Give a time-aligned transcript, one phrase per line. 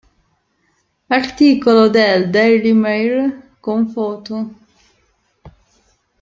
[1.09, 4.49] Articolo del Daily Mail con foto